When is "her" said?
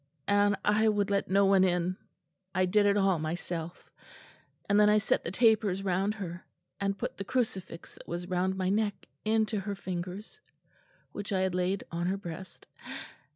6.15-6.43, 9.59-9.75, 12.07-12.17